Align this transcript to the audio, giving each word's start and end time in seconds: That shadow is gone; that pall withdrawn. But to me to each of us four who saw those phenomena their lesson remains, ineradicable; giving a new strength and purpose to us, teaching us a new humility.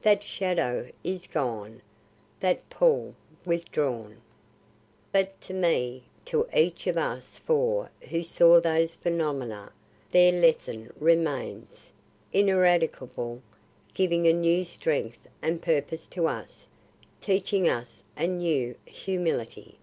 That 0.00 0.22
shadow 0.22 0.90
is 1.04 1.26
gone; 1.26 1.82
that 2.40 2.70
pall 2.70 3.14
withdrawn. 3.44 4.16
But 5.12 5.38
to 5.42 5.52
me 5.52 6.04
to 6.24 6.48
each 6.56 6.86
of 6.86 6.96
us 6.96 7.36
four 7.36 7.90
who 8.08 8.22
saw 8.22 8.60
those 8.62 8.94
phenomena 8.94 9.72
their 10.10 10.32
lesson 10.32 10.90
remains, 10.98 11.92
ineradicable; 12.32 13.42
giving 13.92 14.24
a 14.26 14.32
new 14.32 14.64
strength 14.64 15.18
and 15.42 15.60
purpose 15.62 16.06
to 16.06 16.28
us, 16.28 16.66
teaching 17.20 17.68
us 17.68 18.02
a 18.16 18.26
new 18.26 18.76
humility. 18.86 19.76